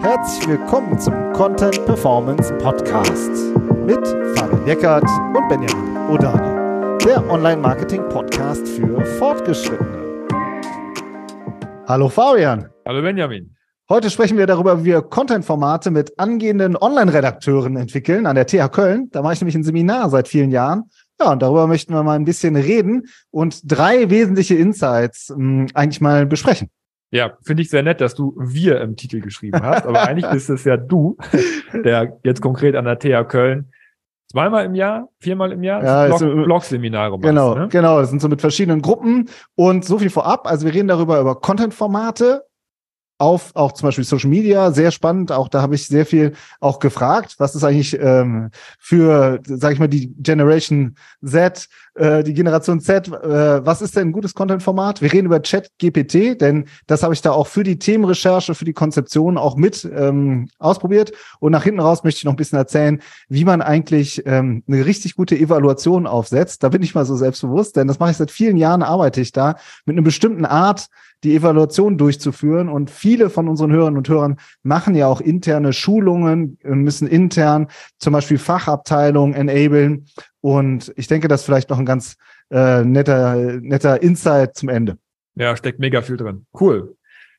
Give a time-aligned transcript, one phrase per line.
[0.00, 3.30] Herzlich willkommen zum Content Performance Podcast
[3.86, 10.26] mit Fabian Eckert und Benjamin Odani, der Online-Marketing-Podcast für Fortgeschrittene.
[11.86, 12.68] Hallo Fabian.
[12.86, 13.54] Hallo Benjamin.
[13.88, 19.08] Heute sprechen wir darüber, wie wir Content-Formate mit angehenden Online-Redakteuren entwickeln an der TH Köln.
[19.10, 20.84] Da mache ich nämlich ein Seminar seit vielen Jahren.
[21.20, 25.66] Ja, und darüber möchten wir mal ein bisschen reden und drei wesentliche Insights mh, hm,
[25.74, 26.70] eigentlich mal besprechen.
[27.12, 30.48] Ja, finde ich sehr nett, dass du wir im Titel geschrieben hast, aber eigentlich bist
[30.48, 31.18] es ja du,
[31.84, 33.70] der jetzt konkret an der TH Köln
[34.32, 37.22] zweimal im Jahr, viermal im Jahr ja, Blog, so, Blog-Seminare machst.
[37.22, 37.68] Genau, ne?
[37.68, 38.00] genau.
[38.00, 40.46] Das sind so mit verschiedenen Gruppen und so viel vorab.
[40.46, 42.44] Also wir reden darüber über Content-Formate,
[43.22, 45.30] auf auch zum Beispiel Social Media, sehr spannend.
[45.30, 49.80] Auch da habe ich sehr viel auch gefragt, was ist eigentlich ähm, für, sage ich
[49.80, 55.02] mal, die Generation Z, äh, die Generation Z, äh, was ist denn ein gutes Content-Format?
[55.02, 58.64] Wir reden über Chat GPT, denn das habe ich da auch für die Themenrecherche, für
[58.64, 61.12] die Konzeption auch mit ähm, ausprobiert.
[61.38, 64.84] Und nach hinten raus möchte ich noch ein bisschen erzählen, wie man eigentlich ähm, eine
[64.84, 66.64] richtig gute Evaluation aufsetzt.
[66.64, 69.30] Da bin ich mal so selbstbewusst, denn das mache ich seit vielen Jahren, arbeite ich
[69.30, 70.88] da mit einer bestimmten Art
[71.24, 72.68] die Evaluation durchzuführen.
[72.68, 78.12] Und viele von unseren Hörern und Hörern machen ja auch interne Schulungen, müssen intern zum
[78.12, 80.06] Beispiel Fachabteilungen enablen.
[80.40, 82.16] Und ich denke, das ist vielleicht noch ein ganz
[82.50, 84.98] äh, netter, netter Insight zum Ende.
[85.34, 86.46] Ja, steckt mega viel drin.
[86.58, 86.96] Cool.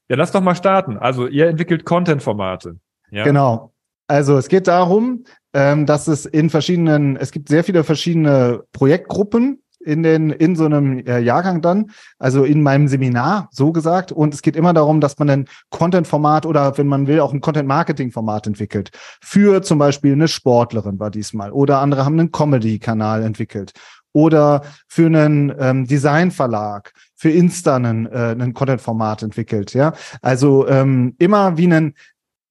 [0.09, 0.97] Ja, lass doch mal starten.
[0.97, 2.77] Also ihr entwickelt Content-Formate.
[3.11, 3.23] Ja?
[3.23, 3.73] Genau.
[4.07, 9.62] Also es geht darum, ähm, dass es in verschiedenen, es gibt sehr viele verschiedene Projektgruppen,
[9.85, 14.11] in den in so einem äh, Jahrgang dann, also in meinem Seminar so gesagt.
[14.11, 17.41] Und es geht immer darum, dass man ein Content-Format oder wenn man will auch ein
[17.41, 23.73] Content-Marketing-Format entwickelt für zum Beispiel eine Sportlerin war diesmal oder andere haben einen Comedy-Kanal entwickelt
[24.13, 29.73] oder für einen ähm, Design-Verlag, für Insta einen, äh, einen Content-Format entwickelt.
[29.73, 31.95] Ja, also ähm, immer wie einen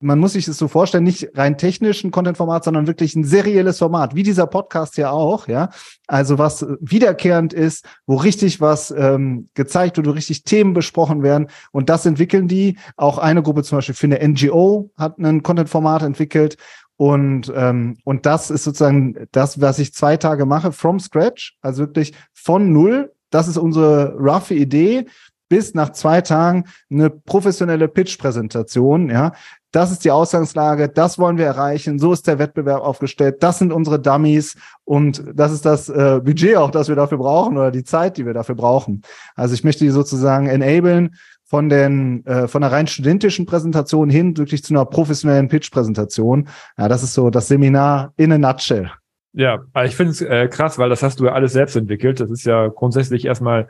[0.03, 4.15] man muss sich das so vorstellen, nicht rein technischen Content-Format, sondern wirklich ein serielles Format,
[4.15, 5.71] wie dieser Podcast ja auch, ja.
[6.07, 11.49] Also was wiederkehrend ist, wo richtig was ähm, gezeigt wird, wo richtig Themen besprochen werden.
[11.71, 12.79] Und das entwickeln die.
[12.97, 16.57] Auch eine Gruppe zum Beispiel für eine NGO hat ein Content-Format entwickelt.
[16.97, 21.83] Und, ähm, und das ist sozusagen das, was ich zwei Tage mache, from scratch, also
[21.83, 23.13] wirklich von null.
[23.31, 25.07] Das ist unsere rough Idee
[25.53, 29.33] bis nach zwei Tagen eine professionelle Pitch-Präsentation, ja,
[29.73, 33.73] das ist die Ausgangslage, das wollen wir erreichen, so ist der Wettbewerb aufgestellt, das sind
[33.73, 37.85] unsere Dummies und das ist das äh, Budget auch, das wir dafür brauchen oder die
[37.85, 39.03] Zeit, die wir dafür brauchen.
[39.35, 44.37] Also ich möchte die sozusagen enablen von den äh, von einer rein studentischen Präsentation hin
[44.39, 46.49] wirklich zu einer professionellen Pitch-Präsentation.
[46.79, 48.91] Ja, das ist so das Seminar in a nutshell.
[49.35, 52.21] Ja, ich finde es äh, krass, weil das hast du ja alles selbst entwickelt.
[52.21, 53.69] Das ist ja grundsätzlich erstmal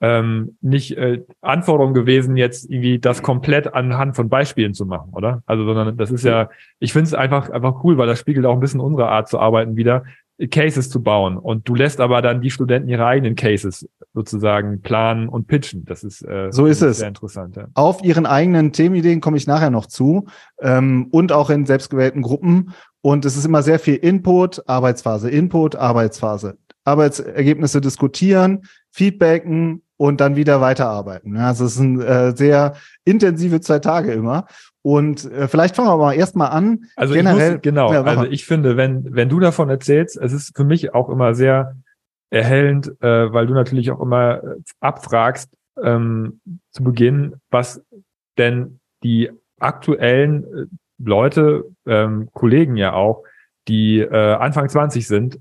[0.00, 5.42] ähm, nicht äh, Anforderung gewesen, jetzt irgendwie das komplett anhand von Beispielen zu machen, oder?
[5.46, 8.54] Also, sondern das ist ja, ich finde es einfach, einfach cool, weil das spiegelt auch
[8.54, 10.04] ein bisschen unsere Art zu arbeiten wieder,
[10.50, 11.36] Cases zu bauen.
[11.38, 15.84] Und du lässt aber dann die Studenten ihre eigenen Cases sozusagen planen und pitchen.
[15.84, 16.98] Das ist äh, so ist es.
[16.98, 17.56] sehr interessant.
[17.56, 17.68] Ja.
[17.74, 20.26] Auf ihren eigenen Themenideen komme ich nachher noch zu
[20.60, 22.72] ähm, und auch in selbstgewählten Gruppen.
[23.00, 26.58] Und es ist immer sehr viel Input, Arbeitsphase, Input, Arbeitsphase.
[26.84, 31.36] Arbeitsergebnisse diskutieren, feedbacken, und dann wieder weiterarbeiten.
[31.36, 32.74] Also es sind äh, sehr
[33.04, 34.46] intensive zwei Tage immer.
[34.82, 36.86] Und äh, vielleicht fangen wir aber erstmal an.
[36.96, 40.56] Also generell, muss, genau, ja, also ich finde, wenn, wenn du davon erzählst, es ist
[40.56, 41.76] für mich auch immer sehr
[42.30, 45.50] erhellend, äh, weil du natürlich auch immer äh, abfragst
[45.82, 46.40] ähm,
[46.70, 47.82] zu Beginn, was
[48.36, 50.66] denn die aktuellen äh,
[50.98, 53.22] Leute, ähm, Kollegen ja auch,
[53.68, 55.38] die äh, Anfang 20 sind,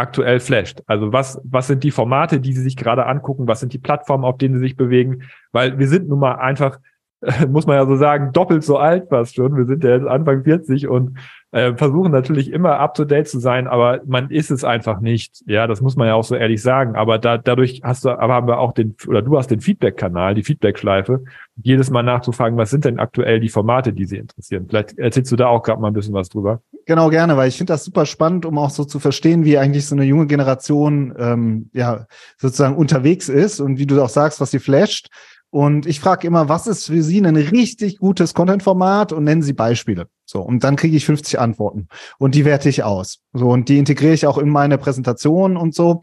[0.00, 0.82] aktuell flasht.
[0.86, 3.46] Also was, was sind die Formate, die sie sich gerade angucken?
[3.46, 5.22] Was sind die Plattformen, auf denen sie sich bewegen?
[5.52, 6.78] Weil wir sind nun mal einfach,
[7.48, 9.56] muss man ja so sagen, doppelt so alt fast schon.
[9.56, 11.18] Wir sind ja jetzt Anfang 40 und
[11.52, 15.42] äh, versuchen natürlich immer up to date zu sein, aber man ist es einfach nicht.
[15.46, 16.94] Ja, das muss man ja auch so ehrlich sagen.
[16.94, 20.34] Aber da, dadurch hast du, aber haben wir auch den, oder du hast den Feedback-Kanal,
[20.34, 21.24] die Feedback-Schleife,
[21.62, 24.66] jedes Mal nachzufragen, was sind denn aktuell die Formate, die sie interessieren.
[24.68, 26.62] Vielleicht erzählst du da auch gerade mal ein bisschen was drüber.
[26.90, 29.86] Genau, gerne, weil ich finde das super spannend, um auch so zu verstehen, wie eigentlich
[29.86, 32.06] so eine junge Generation ähm, ja
[32.36, 35.08] sozusagen unterwegs ist und wie du auch sagst, was sie flasht.
[35.50, 39.52] Und ich frage immer, was ist für Sie ein richtig gutes Content-Format und nennen Sie
[39.52, 40.08] Beispiele.
[40.24, 41.86] So, und dann kriege ich 50 Antworten
[42.18, 43.20] und die werte ich aus.
[43.34, 46.02] So, und die integriere ich auch in meine Präsentation und so.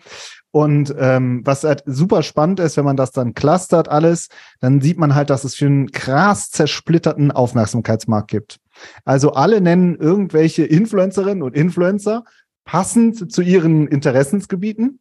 [0.52, 4.30] Und ähm, was halt super spannend ist, wenn man das dann clustert alles,
[4.62, 8.62] dann sieht man halt, dass es für einen krass zersplitterten Aufmerksamkeitsmarkt gibt.
[9.06, 12.24] Also alle nennen irgendwelche Influencerinnen und Influencer
[12.66, 15.00] passend zu ihren Interessensgebieten.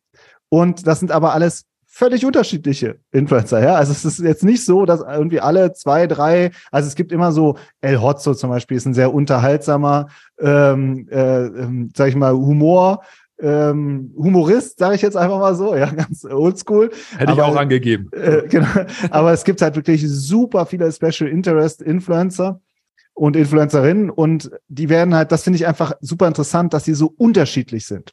[0.48, 1.64] Und das sind aber alles
[1.96, 3.74] völlig unterschiedliche Influencer, ja.
[3.74, 7.32] Also es ist jetzt nicht so, dass irgendwie alle zwei, drei, also es gibt immer
[7.32, 10.08] so, El Hotzo zum Beispiel ist ein sehr unterhaltsamer,
[10.38, 13.02] ähm, äh, ähm, sag ich mal, Humor,
[13.40, 16.90] ähm, Humorist, sage ich jetzt einfach mal so, ja, ganz oldschool.
[17.16, 18.10] Hätte ich auch angegeben.
[18.12, 18.68] Äh, genau.
[19.10, 22.60] Aber es gibt halt wirklich super viele Special Interest Influencer
[23.16, 27.12] und Influencerinnen und die werden halt, das finde ich einfach super interessant, dass sie so
[27.16, 28.12] unterschiedlich sind.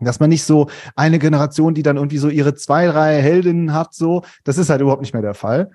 [0.00, 3.94] Dass man nicht so eine Generation, die dann irgendwie so ihre zwei, drei Heldinnen hat,
[3.94, 5.70] so, das ist halt überhaupt nicht mehr der Fall.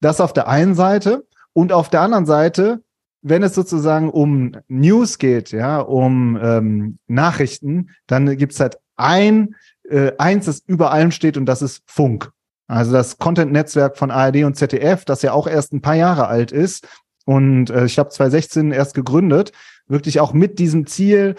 [0.00, 2.82] Das auf der einen Seite und auf der anderen Seite
[3.22, 9.56] wenn es sozusagen um News geht, ja, um ähm, Nachrichten, dann gibt's halt ein,
[9.88, 12.30] äh, eins, das über allem steht und das ist Funk.
[12.66, 16.52] Also das Content-Netzwerk von ARD und ZDF, das ja auch erst ein paar Jahre alt
[16.52, 16.86] ist
[17.30, 19.52] und äh, ich habe 2016 erst gegründet,
[19.86, 21.36] wirklich auch mit diesem Ziel,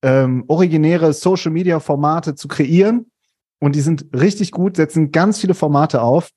[0.00, 3.10] ähm, originäre Social-Media-Formate zu kreieren.
[3.60, 6.30] Und die sind richtig gut, setzen ganz viele Formate auf.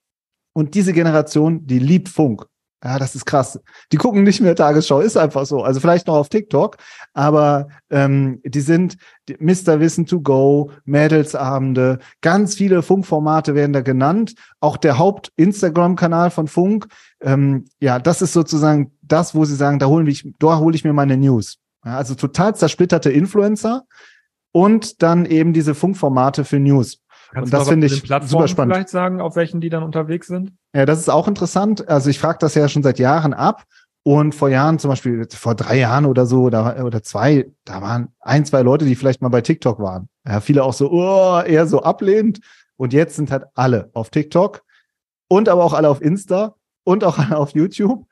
[0.51, 2.45] Und diese Generation, die liebt Funk.
[2.81, 3.59] Ja, das ist krass.
[3.91, 5.63] Die gucken nicht mehr Tagesschau, ist einfach so.
[5.63, 6.77] Also vielleicht noch auf TikTok,
[7.13, 8.95] aber ähm, die sind
[9.39, 9.81] Mr.
[9.81, 14.35] Wissen to Go, Mädelsabende, ganz viele Funkformate werden da genannt.
[14.61, 16.87] Auch der Haupt-Instagram-Kanal von Funk.
[17.21, 20.85] Ähm, ja, das ist sozusagen das, wo sie sagen, da hole ich, da hole ich
[20.85, 21.57] mir meine News.
[21.83, 23.83] Ja, also total zersplitterte Influencer
[24.53, 27.01] und dann eben diese Funkformate für News.
[27.31, 28.73] Kannst und das finde ich super spannend.
[28.73, 30.51] vielleicht sagen, auf welchen die dann unterwegs sind?
[30.73, 31.87] Ja, das ist auch interessant.
[31.87, 33.63] Also ich frage das ja schon seit Jahren ab.
[34.03, 38.07] Und vor Jahren, zum Beispiel vor drei Jahren oder so, oder, oder zwei, da waren
[38.21, 40.07] ein, zwei Leute, die vielleicht mal bei TikTok waren.
[40.25, 42.39] Ja, viele auch so, oh, eher so ablehnend.
[42.77, 44.63] Und jetzt sind halt alle auf TikTok
[45.27, 48.05] und aber auch alle auf Insta und auch auf YouTube.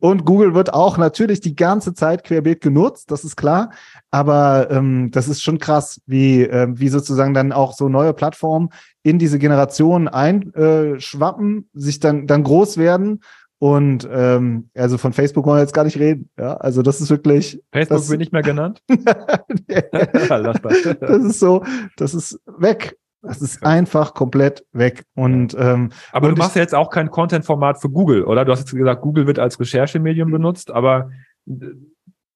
[0.00, 3.70] und Google wird auch natürlich die ganze Zeit querbeet genutzt, das ist klar.
[4.10, 8.70] Aber ähm, das ist schon krass, wie, äh, wie sozusagen dann auch so neue Plattformen
[9.02, 13.20] in diese Generation einschwappen, äh, sich dann, dann groß werden.
[13.62, 16.28] Und ähm, also von Facebook wollen wir jetzt gar nicht reden.
[16.36, 17.62] Ja, also das ist wirklich.
[17.72, 18.82] Facebook das, wird nicht mehr genannt.
[19.68, 21.62] das ist so,
[21.96, 22.96] das ist weg.
[23.22, 25.04] Das ist einfach komplett weg.
[25.14, 28.44] Und ähm, aber und du machst ja jetzt auch kein Content-Format für Google, oder?
[28.44, 31.10] Du hast jetzt gesagt, Google wird als Recherchemedium benutzt, aber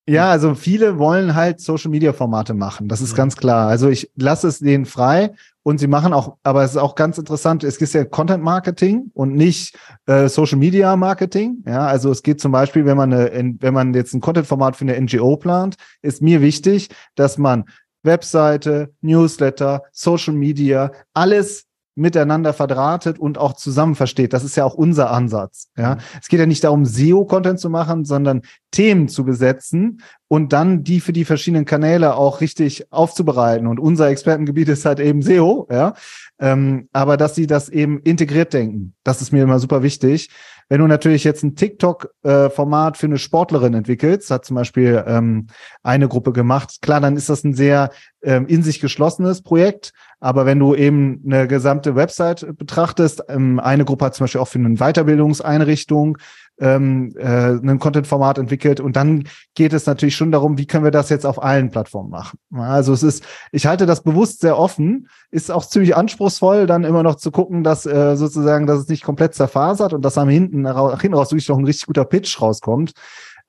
[0.09, 2.87] ja, also viele wollen halt Social Media Formate machen.
[2.87, 3.17] Das ist mhm.
[3.17, 3.69] ganz klar.
[3.69, 5.33] Also ich lasse es denen frei
[5.65, 7.65] und sie machen auch, aber es ist auch ganz interessant.
[7.65, 11.65] Es gibt ja Content Marketing und nicht äh, Social Media Marketing.
[11.67, 14.77] Ja, also es geht zum Beispiel, wenn man eine, wenn man jetzt ein Content Format
[14.77, 17.65] für eine NGO plant, ist mir wichtig, dass man
[18.07, 21.67] Webseite, Newsletter, Social Media, alles
[21.97, 24.35] miteinander verdrahtet und auch zusammen versteht.
[24.35, 25.69] Das ist ja auch unser Ansatz.
[25.79, 26.01] Ja, mhm.
[26.21, 31.01] es geht ja nicht darum, SEO-Content zu machen, sondern Themen zu besetzen und dann die
[31.01, 33.67] für die verschiedenen Kanäle auch richtig aufzubereiten.
[33.67, 35.67] Und unser Expertengebiet ist halt eben SEO.
[35.71, 35.95] Ja,
[36.39, 40.29] ähm, aber dass sie das eben integriert denken, das ist mir immer super wichtig.
[40.69, 45.47] Wenn du natürlich jetzt ein TikTok-Format für eine Sportlerin entwickelst, hat zum Beispiel ähm,
[45.85, 47.91] eine Gruppe gemacht, klar, dann ist das ein sehr
[48.23, 49.93] ähm, in sich geschlossenes Projekt.
[50.19, 54.49] Aber wenn du eben eine gesamte Website betrachtest, ähm, eine Gruppe hat zum Beispiel auch
[54.49, 56.19] für eine Weiterbildungseinrichtung
[56.59, 59.25] ähm, äh, ein Content-Format entwickelt und dann
[59.55, 62.39] geht es natürlich schon darum, wie können wir das jetzt auf allen Plattformen machen.
[62.55, 67.03] Also es ist, ich halte das bewusst sehr offen, ist auch ziemlich anspruchsvoll, dann immer
[67.03, 70.63] noch zu gucken, dass äh, sozusagen, dass es nicht komplett zerfasert und dass am hinten,
[70.63, 72.93] nach hinten raus wirklich noch ein richtig guter Pitch rauskommt.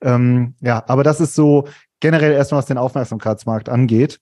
[0.00, 1.66] Ähm, ja, aber das ist so
[2.00, 4.20] generell erstmal, was den Aufmerksamkeitsmarkt angeht.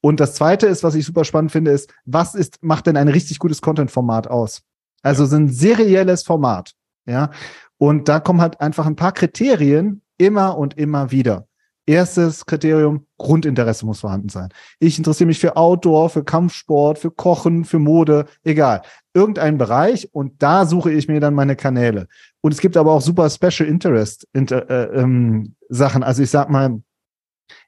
[0.00, 3.08] Und das zweite ist, was ich super spannend finde, ist, was ist, macht denn ein
[3.08, 4.62] richtig gutes Content-Format aus?
[5.02, 6.72] Also so ein serielles Format.
[7.06, 7.30] Ja,
[7.78, 11.46] und da kommen halt einfach ein paar Kriterien immer und immer wieder.
[11.86, 14.48] Erstes Kriterium, Grundinteresse muss vorhanden sein.
[14.78, 18.80] Ich interessiere mich für Outdoor, für Kampfsport, für Kochen, für Mode, egal.
[19.12, 22.08] Irgendein Bereich und da suche ich mir dann meine Kanäle.
[22.40, 26.02] Und es gibt aber auch super Special Interest inter, äh, ähm, Sachen.
[26.02, 26.80] Also ich sag mal,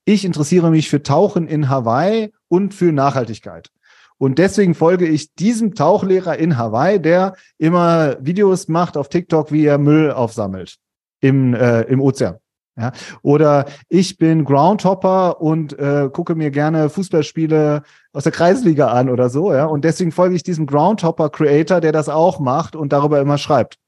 [0.07, 3.71] ich interessiere mich für Tauchen in Hawaii und für Nachhaltigkeit.
[4.19, 9.67] Und deswegen folge ich diesem Tauchlehrer in Hawaii, der immer Videos macht auf TikTok, wie
[9.67, 10.77] er Müll aufsammelt
[11.21, 12.37] im, äh, im Ozean.
[12.79, 12.93] Ja,
[13.23, 17.83] oder ich bin Groundhopper und äh, gucke mir gerne Fußballspiele
[18.13, 19.65] aus der Kreisliga an oder so, ja.
[19.65, 23.79] Und deswegen folge ich diesem Groundhopper-Creator, der das auch macht und darüber immer schreibt.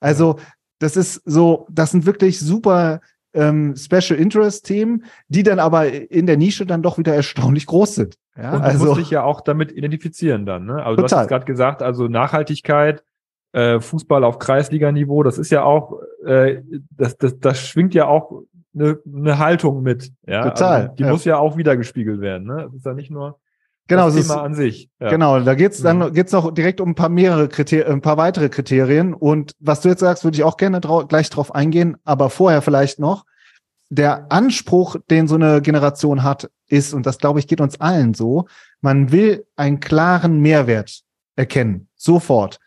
[0.00, 0.36] Also,
[0.78, 3.00] das ist so, das sind wirklich super
[3.34, 7.96] ähm, Special Interest Themen, die dann aber in der Nische dann doch wieder erstaunlich groß
[7.96, 8.16] sind.
[8.40, 10.66] Ja, und du also, musst dich ja auch damit identifizieren dann.
[10.66, 10.74] Ne?
[10.84, 11.08] Also total.
[11.08, 13.02] du hast gerade gesagt, also Nachhaltigkeit,
[13.52, 18.42] äh, Fußball auf Kreisliganiveau, das ist ja auch, äh, das, das, das schwingt ja auch
[18.74, 20.12] eine, eine Haltung mit.
[20.26, 20.50] Ja?
[20.50, 20.82] Total.
[20.82, 21.10] Also die ja.
[21.10, 22.46] muss ja auch wiedergespiegelt werden.
[22.46, 22.64] Ne?
[22.66, 23.40] Das ist ja nicht nur
[23.88, 24.90] genau, das Thema ist, an sich.
[25.00, 25.08] Ja.
[25.08, 26.12] Genau, da geht's dann mhm.
[26.12, 29.14] geht's noch direkt um ein paar mehrere Kriterien, ein paar weitere Kriterien.
[29.14, 32.62] Und was du jetzt sagst, würde ich auch gerne drau gleich drauf eingehen, aber vorher
[32.62, 33.24] vielleicht noch.
[33.90, 38.14] Der Anspruch, den so eine Generation hat, ist, und das glaube ich geht uns allen
[38.14, 38.46] so,
[38.80, 41.02] man will einen klaren Mehrwert
[41.36, 41.88] erkennen.
[41.96, 42.58] Sofort.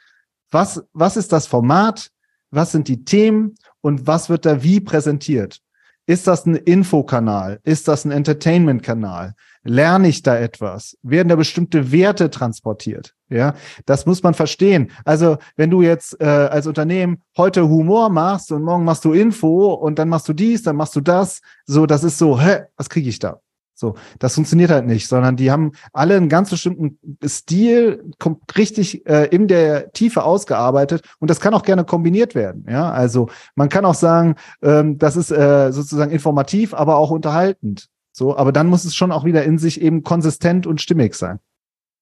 [0.50, 2.12] Was, was ist das Format?
[2.50, 3.56] Was sind die Themen?
[3.82, 5.62] Und was wird da wie präsentiert?
[6.06, 7.60] Ist das ein Infokanal?
[7.64, 9.36] Ist das ein Entertainment-Kanal?
[9.64, 10.98] Lerne ich da etwas?
[11.04, 13.14] Werden da bestimmte Werte transportiert?
[13.30, 13.54] Ja,
[13.86, 14.92] das muss man verstehen.
[15.06, 19.74] Also, wenn du jetzt äh, als Unternehmen heute Humor machst und morgen machst du Info
[19.74, 22.90] und dann machst du dies, dann machst du das, so, das ist so, hä, was
[22.90, 23.40] kriege ich da?
[23.82, 28.12] So, das funktioniert halt nicht, sondern die haben alle einen ganz bestimmten Stil,
[28.56, 32.66] richtig äh, in der Tiefe ausgearbeitet und das kann auch gerne kombiniert werden.
[32.70, 37.90] Ja, also man kann auch sagen, ähm, das ist äh, sozusagen informativ, aber auch unterhaltend.
[38.12, 41.40] So, aber dann muss es schon auch wieder in sich eben konsistent und stimmig sein.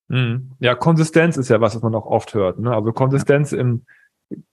[0.08, 0.52] Mhm.
[0.60, 2.60] Ja, Konsistenz ist ja was, was man auch oft hört.
[2.60, 2.74] Ne?
[2.74, 3.60] Also Konsistenz ja.
[3.60, 3.86] im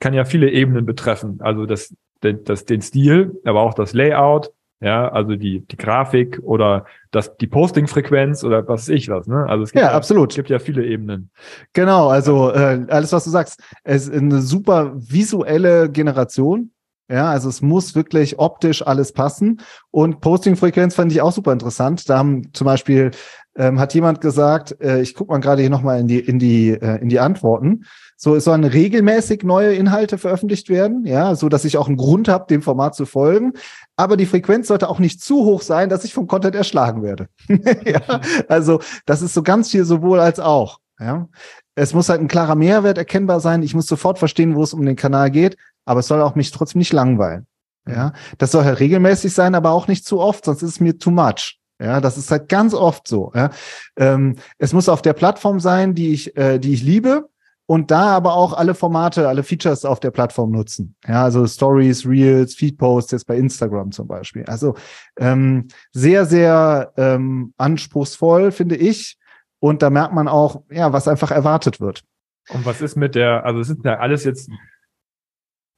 [0.00, 1.38] kann ja viele Ebenen betreffen.
[1.40, 6.84] Also das, das, den Stil, aber auch das Layout, ja, also die, die Grafik oder
[7.10, 9.46] das, die Posting-Frequenz oder was weiß ich was, ne?
[9.48, 10.34] Also es gibt ja, ja, absolut.
[10.34, 11.30] gibt ja viele Ebenen.
[11.72, 16.72] Genau, also äh, alles, was du sagst, es ist eine super visuelle Generation.
[17.08, 19.60] Ja, also es muss wirklich optisch alles passen.
[19.90, 22.08] Und Posting-Frequenz fand ich auch super interessant.
[22.08, 23.12] Da haben zum Beispiel
[23.56, 26.70] ähm, hat jemand gesagt, äh, ich gucke mal gerade hier nochmal in die, in die,
[26.70, 27.84] äh, in die Antworten.
[28.16, 32.28] So, es sollen regelmäßig neue Inhalte veröffentlicht werden, ja, so dass ich auch einen Grund
[32.28, 33.52] habe, dem Format zu folgen.
[33.96, 37.28] Aber die Frequenz sollte auch nicht zu hoch sein, dass ich vom Content erschlagen werde.
[37.84, 40.80] ja, also das ist so ganz viel sowohl als auch.
[40.98, 41.28] Ja,
[41.75, 43.62] es muss halt ein klarer Mehrwert erkennbar sein.
[43.62, 46.50] Ich muss sofort verstehen, wo es um den Kanal geht, aber es soll auch mich
[46.50, 47.46] trotzdem nicht langweilen.
[47.88, 50.98] Ja, das soll halt regelmäßig sein, aber auch nicht zu oft, sonst ist es mir
[50.98, 51.58] too much.
[51.80, 53.32] Ja, das ist halt ganz oft so.
[53.34, 53.50] Ja.
[53.96, 57.28] Ähm, es muss auf der Plattform sein, die ich, äh, die ich liebe
[57.66, 60.96] und da aber auch alle Formate, alle Features auf der Plattform nutzen.
[61.06, 64.44] Ja, also Stories, Reels, Feedposts jetzt bei Instagram zum Beispiel.
[64.46, 64.74] Also
[65.18, 69.18] ähm, sehr, sehr ähm, anspruchsvoll, finde ich.
[69.58, 72.02] Und da merkt man auch, ja, was einfach erwartet wird.
[72.50, 74.48] Und was ist mit der, also es sind ja alles jetzt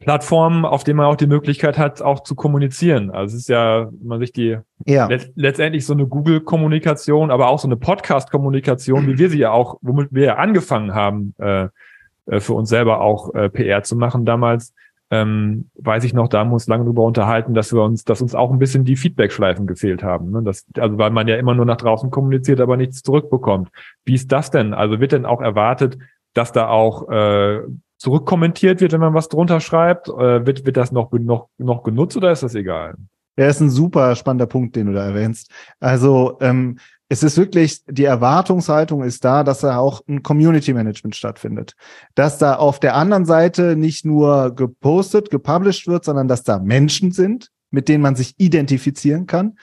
[0.01, 3.11] Plattformen, auf denen man auch die Möglichkeit hat, auch zu kommunizieren.
[3.11, 5.07] Also es ist ja, wenn man sich die ja.
[5.09, 9.79] let letztendlich so eine Google-Kommunikation, aber auch so eine Podcast-Kommunikation, wie wir sie ja auch,
[9.83, 11.69] womit wir ja angefangen haben, äh,
[12.27, 14.73] äh für uns selber auch äh, PR zu machen damals,
[15.11, 18.21] ähm, weiß ich noch, da haben wir uns lange darüber unterhalten, dass wir uns, dass
[18.21, 20.31] uns auch ein bisschen die Feedback-Schleifen gefehlt haben.
[20.31, 20.43] Ne?
[20.43, 23.71] Das, also weil man ja immer nur nach draußen kommuniziert, aber nichts zurückbekommt.
[24.05, 24.75] Wie ist das denn?
[24.75, 25.99] Also wird denn auch erwartet,
[26.35, 27.61] dass da auch äh,
[27.99, 30.09] zurückkommentiert wird, wenn man was drunter schreibt?
[30.09, 32.95] Äh, wird, wird das noch, noch, noch genutzt oder ist das egal?
[33.37, 35.51] Ja, ist ein super spannender Punkt, den du da erwähnst.
[35.79, 36.79] Also ähm,
[37.09, 41.75] es ist wirklich, die Erwartungshaltung ist da, dass da auch ein Community Management stattfindet.
[42.15, 47.13] Dass da auf der anderen Seite nicht nur gepostet, gepublished wird, sondern dass da Menschen
[47.13, 49.59] sind, mit denen man sich identifizieren kann,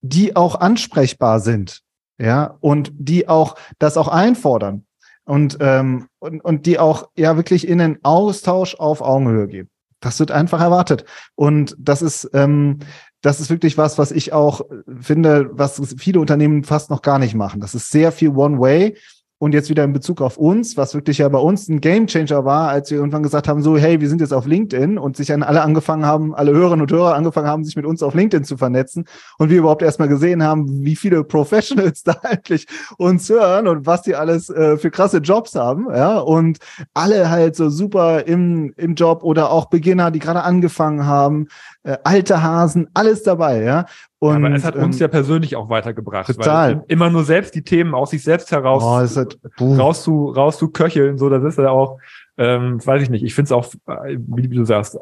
[0.00, 1.82] die auch ansprechbar sind.
[2.18, 4.84] Ja, und die auch das auch einfordern
[5.30, 9.70] und, ähm, und, und die auch ja wirklich in den Austausch auf Augenhöhe gehen.
[10.00, 11.04] Das wird einfach erwartet.
[11.36, 12.80] Und das ist, ähm,
[13.20, 14.62] das ist wirklich was, was ich auch
[15.00, 17.60] finde, was viele Unternehmen fast noch gar nicht machen.
[17.60, 18.96] Das ist sehr viel One-Way.
[19.42, 22.68] Und jetzt wieder in Bezug auf uns, was wirklich ja bei uns ein Gamechanger war,
[22.68, 25.42] als wir irgendwann gesagt haben, so, hey, wir sind jetzt auf LinkedIn und sich dann
[25.42, 28.58] alle angefangen haben, alle Hörerinnen und Hörer angefangen haben, sich mit uns auf LinkedIn zu
[28.58, 29.06] vernetzen
[29.38, 32.66] und wir überhaupt erstmal gesehen haben, wie viele Professionals da eigentlich
[32.98, 36.58] uns hören und was die alles äh, für krasse Jobs haben, ja, und
[36.92, 41.48] alle halt so super im, im Job oder auch Beginner, die gerade angefangen haben,
[41.82, 43.86] äh, alte Hasen, alles dabei, ja.
[44.18, 46.26] Und, ja, aber es hat uns ähm, ja persönlich auch weitergebracht.
[46.26, 46.76] Total.
[46.76, 50.58] Weil immer nur selbst die Themen aus sich selbst heraus oh, halt, raus, zu, raus
[50.58, 51.98] zu köcheln, so, das ist ja auch,
[52.36, 54.98] ähm, weiß ich nicht, ich finde es auch, äh, wie du sagst,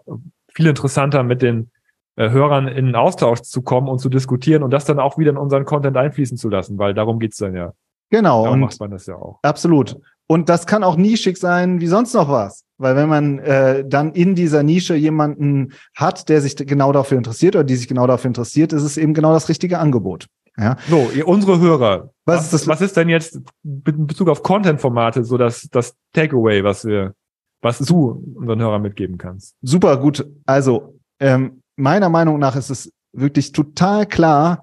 [0.55, 1.71] viel interessanter mit den
[2.17, 5.37] äh, Hörern in Austausch zu kommen und zu diskutieren und das dann auch wieder in
[5.37, 7.73] unseren Content einfließen zu lassen, weil darum geht's dann ja.
[8.11, 8.45] Genau.
[8.45, 9.41] Darum und macht man das ja auch.
[9.43, 9.97] Absolut.
[10.31, 12.65] Und das kann auch nischig sein wie sonst noch was.
[12.77, 17.57] Weil wenn man äh, dann in dieser Nische jemanden hat, der sich genau dafür interessiert
[17.57, 20.27] oder die sich genau dafür interessiert, ist es eben genau das richtige Angebot.
[20.57, 20.77] Ja.
[20.89, 22.67] So, ihr, unsere Hörer, was, was, ist das?
[22.69, 27.15] was ist denn jetzt in Bezug auf Content-Formate so das, das Takeaway, was wir,
[27.63, 29.55] was du unseren Hörern mitgeben kannst?
[29.63, 30.29] Super gut.
[30.47, 34.63] Also, ähm, meiner Meinung nach ist es wirklich total klar,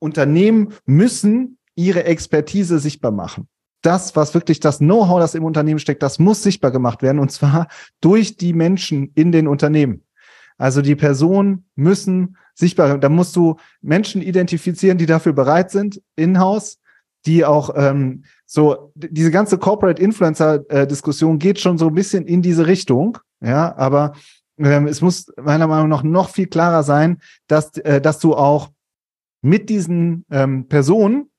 [0.00, 3.48] Unternehmen müssen ihre Expertise sichtbar machen
[3.82, 7.30] das, was wirklich das Know-how, das im Unternehmen steckt, das muss sichtbar gemacht werden und
[7.30, 7.68] zwar
[8.00, 10.02] durch die Menschen in den Unternehmen.
[10.58, 16.78] Also die Personen müssen sichtbar, da musst du Menschen identifizieren, die dafür bereit sind, in-house
[17.26, 22.66] die auch ähm, so, diese ganze Corporate Influencer-Diskussion geht schon so ein bisschen in diese
[22.66, 24.12] Richtung, ja, aber
[24.58, 28.70] ähm, es muss meiner Meinung nach noch viel klarer sein, dass, äh, dass du auch
[29.40, 31.30] mit diesen ähm, Personen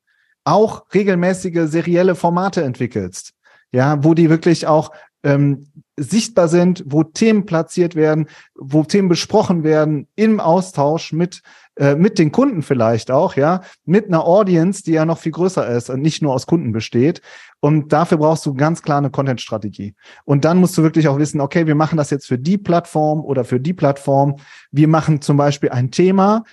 [0.43, 3.33] auch regelmäßige serielle Formate entwickelst.
[3.71, 4.91] Ja, wo die wirklich auch
[5.23, 5.65] ähm,
[5.97, 11.41] sichtbar sind, wo Themen platziert werden, wo Themen besprochen werden im Austausch mit
[11.75, 15.67] äh, mit den Kunden vielleicht auch, ja, mit einer Audience, die ja noch viel größer
[15.67, 17.21] ist und nicht nur aus Kunden besteht.
[17.61, 19.95] Und dafür brauchst du ganz klar eine Content-Strategie.
[20.23, 23.21] Und dann musst du wirklich auch wissen, okay, wir machen das jetzt für die Plattform
[23.25, 24.35] oder für die Plattform.
[24.71, 26.43] Wir machen zum Beispiel ein Thema,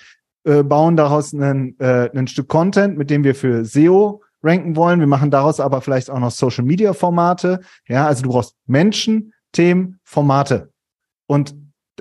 [0.45, 5.01] äh, bauen daraus einen, äh, ein Stück Content, mit dem wir für SEO ranken wollen.
[5.01, 7.61] Wir machen daraus aber vielleicht auch noch Social Media Formate.
[7.89, 10.71] Ja, also du brauchst Menschen, Themen, Formate.
[11.27, 11.55] Und,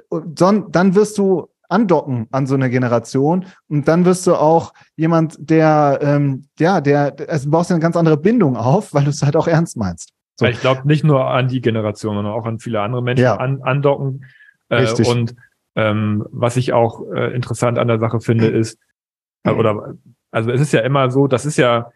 [0.09, 5.37] und dann wirst du andocken an so eine Generation und dann wirst du auch jemand,
[5.39, 9.21] der, ähm, ja, der, also baust du eine ganz andere Bindung auf, weil du es
[9.21, 10.11] halt auch ernst meinst.
[10.39, 10.47] So.
[10.47, 13.35] Ich glaube nicht nur an die Generation, sondern auch an viele andere Menschen ja.
[13.35, 14.25] an, andocken.
[14.69, 15.07] Äh, Richtig.
[15.07, 15.35] Und
[15.75, 18.79] ähm, was ich auch äh, interessant an der Sache finde, ist,
[19.43, 19.95] äh, oder
[20.31, 21.91] also es ist ja immer so, das ist ja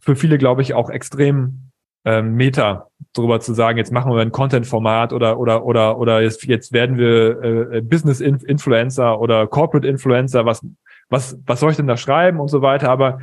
[0.00, 1.70] für viele, glaube ich, auch extrem
[2.04, 6.44] ähm, Meta darüber zu sagen, jetzt machen wir ein Content-Format oder oder oder oder jetzt,
[6.44, 10.66] jetzt werden wir äh, Business-Influencer oder Corporate-Influencer, was
[11.08, 13.20] was was soll ich denn da schreiben und so weiter, aber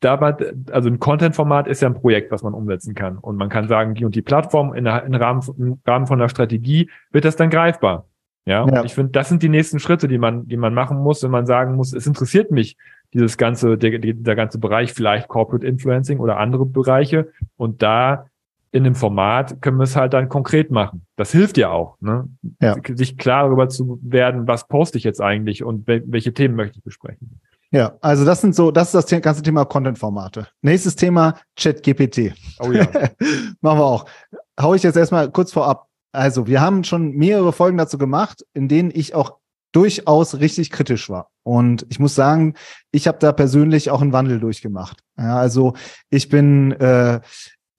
[0.00, 0.34] dabei,
[0.70, 3.18] also ein Content-Format ist ja ein Projekt, was man umsetzen kann.
[3.18, 6.18] Und man kann sagen, die und die Plattform in, der, in Rahmen, im Rahmen von
[6.18, 8.06] der Strategie wird das dann greifbar.
[8.46, 8.80] Ja, ja.
[8.80, 11.30] und ich finde, das sind die nächsten Schritte, die man, die man machen muss, wenn
[11.30, 12.76] man sagen muss, es interessiert mich,
[13.12, 17.32] dieses ganze, der, der ganze Bereich, vielleicht Corporate Influencing oder andere Bereiche.
[17.56, 18.26] Und da
[18.72, 21.04] in dem Format können wir es halt dann konkret machen.
[21.16, 22.28] Das hilft ja auch, ne?
[22.62, 22.76] Ja.
[22.94, 26.84] sich klar darüber zu werden, was poste ich jetzt eigentlich und welche Themen möchte ich
[26.84, 27.40] besprechen.
[27.72, 30.48] Ja, also das sind so, das ist das ganze Thema Content-Formate.
[30.60, 32.32] Nächstes Thema ChatGPT.
[32.60, 32.84] Oh ja.
[33.60, 34.06] Machen wir auch.
[34.60, 35.86] Hau ich jetzt erstmal kurz vorab.
[36.12, 39.38] Also, wir haben schon mehrere Folgen dazu gemacht, in denen ich auch
[39.72, 41.30] durchaus richtig kritisch war.
[41.42, 42.54] Und ich muss sagen,
[42.90, 44.98] ich habe da persönlich auch einen Wandel durchgemacht.
[45.16, 45.74] Ja, also
[46.08, 47.20] ich bin, äh,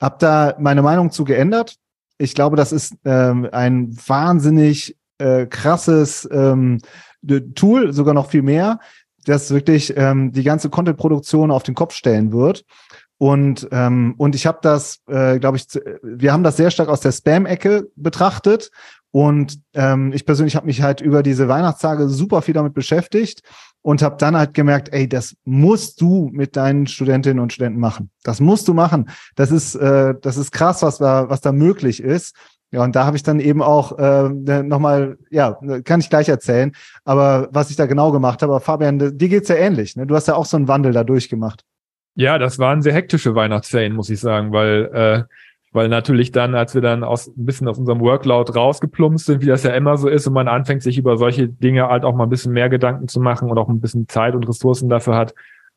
[0.01, 1.75] habe da meine Meinung zu geändert.
[2.17, 6.79] Ich glaube, das ist ähm, ein wahnsinnig äh, krasses ähm,
[7.55, 8.79] Tool, sogar noch viel mehr,
[9.25, 12.65] das wirklich ähm, die ganze Content-Produktion auf den Kopf stellen wird.
[13.21, 15.67] Und, ähm, und ich habe das, äh, glaube ich,
[16.01, 18.71] wir haben das sehr stark aus der Spam-Ecke betrachtet
[19.11, 23.43] und ähm, ich persönlich habe mich halt über diese Weihnachtstage super viel damit beschäftigt
[23.83, 28.09] und habe dann halt gemerkt, ey, das musst du mit deinen Studentinnen und Studenten machen.
[28.23, 29.07] Das musst du machen.
[29.35, 32.35] Das ist, äh, das ist krass, was da, was da möglich ist.
[32.71, 36.27] Ja, und da habe ich dann eben auch äh, ne, nochmal, ja, kann ich gleich
[36.27, 36.71] erzählen,
[37.03, 38.59] aber was ich da genau gemacht habe.
[38.61, 39.95] Fabian, dir geht's ja ähnlich.
[39.95, 40.07] Ne?
[40.07, 41.63] Du hast ja auch so einen Wandel da durchgemacht.
[42.15, 45.23] Ja, das waren sehr hektische Weihnachtsferien, muss ich sagen, weil äh,
[45.71, 49.45] weil natürlich dann, als wir dann aus, ein bisschen aus unserem Workload rausgeplumpst sind, wie
[49.47, 52.25] das ja immer so ist, und man anfängt, sich über solche Dinge halt auch mal
[52.25, 55.33] ein bisschen mehr Gedanken zu machen und auch ein bisschen Zeit und Ressourcen dafür hat,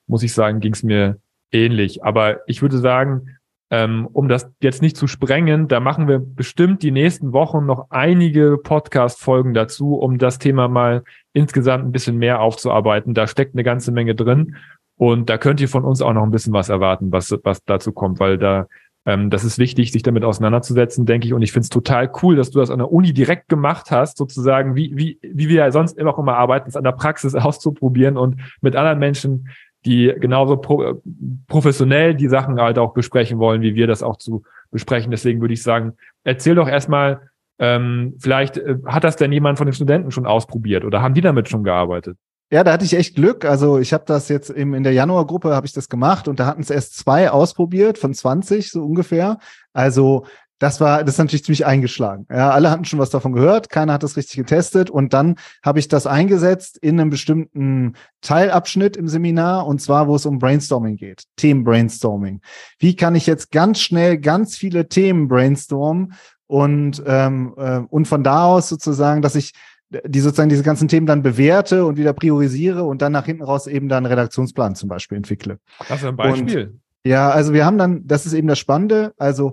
[0.07, 1.19] muss ich sagen, ging es mir
[1.53, 2.03] ähnlich.
[2.05, 3.39] Aber ich würde sagen,
[3.71, 7.87] ähm, um das jetzt nicht zu sprengen, da machen wir bestimmt die nächsten Wochen noch
[7.91, 13.15] einige Podcast-Folgen dazu, um das Thema mal insgesamt ein bisschen mehr aufzuarbeiten.
[13.15, 14.57] Da steckt eine ganze Menge drin.
[14.97, 17.93] Und da könnt ihr von uns auch noch ein bisschen was erwarten, was, was dazu
[17.93, 18.67] kommt, weil da
[19.07, 21.35] ähm, das ist wichtig, sich damit auseinanderzusetzen, denke ich.
[21.35, 24.17] Und ich finde es total cool, dass du das an der Uni direkt gemacht hast,
[24.17, 27.35] sozusagen, wie, wie, wie wir ja sonst immer auch immer arbeiten, es an der Praxis
[27.35, 29.49] auszuprobieren und mit anderen Menschen,
[29.85, 31.03] die genauso pro,
[31.47, 35.11] professionell die Sachen halt auch besprechen wollen, wie wir das auch zu besprechen.
[35.11, 35.93] Deswegen würde ich sagen,
[36.25, 40.85] erzähl doch erstmal, ähm, vielleicht äh, hat das denn jemand von den Studenten schon ausprobiert
[40.85, 42.17] oder haben die damit schon gearbeitet?
[42.51, 43.45] Ja, da hatte ich echt Glück.
[43.45, 46.47] Also ich habe das jetzt im, in der Januargruppe habe ich das gemacht und da
[46.47, 49.39] hatten es erst zwei ausprobiert von 20 so ungefähr.
[49.73, 50.25] Also
[50.61, 52.27] das war das ist natürlich ziemlich eingeschlagen.
[52.31, 55.79] Ja, alle hatten schon was davon gehört, keiner hat das richtig getestet und dann habe
[55.79, 60.97] ich das eingesetzt in einem bestimmten Teilabschnitt im Seminar und zwar wo es um Brainstorming
[60.97, 62.41] geht, Themen Brainstorming.
[62.79, 66.15] Wie kann ich jetzt ganz schnell ganz viele Themen brainstormen
[66.47, 69.55] und ähm, äh, und von da aus sozusagen, dass ich
[70.07, 73.67] die sozusagen diese ganzen Themen dann bewerte und wieder priorisiere und dann nach hinten raus
[73.67, 75.59] eben dann einen Redaktionsplan zum Beispiel entwickle.
[75.89, 76.67] Das ist ein Beispiel.
[76.67, 79.53] Und, ja, also wir haben dann, das ist eben das Spannende, also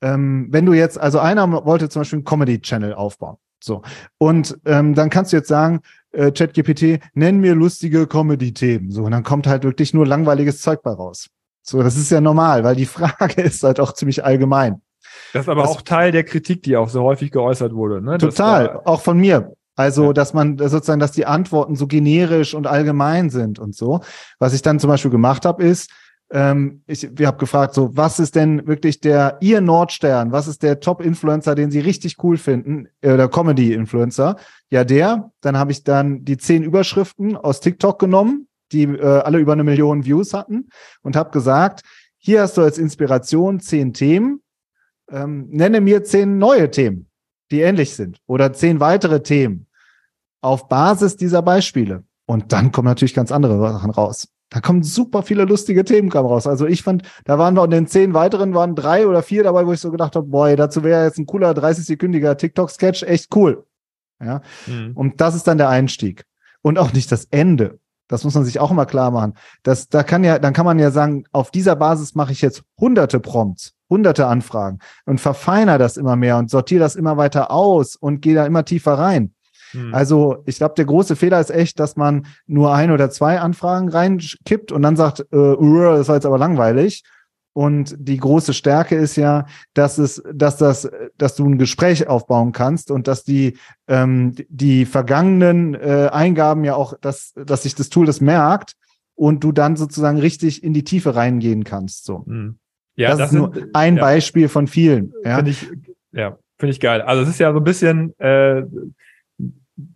[0.00, 3.36] ähm, wenn du jetzt, also einer wollte zum Beispiel einen Comedy-Channel aufbauen.
[3.60, 3.82] So.
[4.18, 5.80] Und ähm, dann kannst du jetzt sagen,
[6.12, 8.90] äh, ChatGPT, nenn mir lustige Comedy-Themen.
[8.90, 11.28] So, und dann kommt halt wirklich nur langweiliges Zeug bei raus.
[11.62, 14.80] So, das ist ja normal, weil die Frage ist halt auch ziemlich allgemein.
[15.32, 18.00] Das ist aber das, auch Teil der Kritik, die auch so häufig geäußert wurde.
[18.00, 18.18] Ne?
[18.18, 19.52] Total, auch von mir.
[19.78, 20.12] Also, ja.
[20.12, 24.00] dass man sozusagen, dass die Antworten so generisch und allgemein sind und so.
[24.40, 25.92] Was ich dann zum Beispiel gemacht habe, ist,
[26.32, 30.32] ähm, ich, wir haben gefragt, so, was ist denn wirklich der, ihr Nordstern?
[30.32, 32.88] Was ist der Top-Influencer, den Sie richtig cool finden?
[33.02, 34.34] Äh, der Comedy-Influencer.
[34.68, 35.30] Ja, der.
[35.42, 39.62] Dann habe ich dann die zehn Überschriften aus TikTok genommen, die äh, alle über eine
[39.62, 40.70] Million Views hatten
[41.02, 41.82] und habe gesagt,
[42.16, 44.42] hier hast du als Inspiration zehn Themen.
[45.08, 47.08] Ähm, nenne mir zehn neue Themen,
[47.52, 49.67] die ähnlich sind oder zehn weitere Themen
[50.40, 52.04] auf Basis dieser Beispiele.
[52.26, 54.28] Und dann kommen natürlich ganz andere Sachen raus.
[54.50, 56.46] Da kommen super viele lustige Themen raus.
[56.46, 59.66] Also ich fand, da waren noch in den zehn weiteren waren drei oder vier dabei,
[59.66, 63.66] wo ich so gedacht habe, boy, dazu wäre jetzt ein cooler 30-sekündiger TikTok-Sketch echt cool.
[64.22, 64.40] Ja.
[64.66, 64.92] Mhm.
[64.94, 66.24] Und das ist dann der Einstieg.
[66.62, 67.78] Und auch nicht das Ende.
[68.08, 69.34] Das muss man sich auch immer klar machen.
[69.62, 72.62] Das, da kann ja, dann kann man ja sagen, auf dieser Basis mache ich jetzt
[72.80, 77.96] hunderte Prompts, hunderte Anfragen und verfeiner das immer mehr und sortiere das immer weiter aus
[77.96, 79.34] und gehe da immer tiefer rein.
[79.72, 79.94] Hm.
[79.94, 83.88] Also ich glaube, der große Fehler ist echt, dass man nur ein oder zwei Anfragen
[83.88, 87.04] reinkippt und dann sagt, äh, das war jetzt aber langweilig.
[87.54, 92.52] Und die große Stärke ist ja, dass es, dass das, dass du ein Gespräch aufbauen
[92.52, 97.88] kannst und dass die ähm, die vergangenen äh, Eingaben ja auch, dass dass sich das
[97.88, 98.74] Tool das merkt
[99.16, 102.04] und du dann sozusagen richtig in die Tiefe reingehen kannst.
[102.04, 102.24] So.
[102.26, 102.60] Hm.
[102.94, 104.02] Ja, das, das, ist sind, nur ein ja.
[104.02, 105.12] Beispiel von vielen.
[105.24, 105.68] Ja, finde ich,
[106.12, 107.00] ja, finde ich geil.
[107.02, 108.62] Also es ist ja so ein bisschen äh,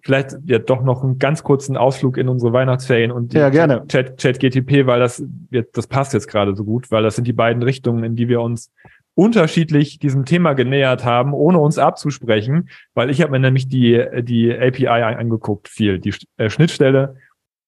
[0.03, 3.85] vielleicht ja doch noch einen ganz kurzen Ausflug in unsere Weihnachtsferien und ja, gerne.
[3.89, 5.25] Chat, Chat GTP, weil das
[5.73, 8.41] das passt jetzt gerade so gut, weil das sind die beiden Richtungen, in die wir
[8.41, 8.73] uns
[9.15, 14.53] unterschiedlich diesem Thema genähert haben, ohne uns abzusprechen, weil ich habe mir nämlich die die
[14.53, 17.17] API angeguckt, viel die äh, Schnittstelle,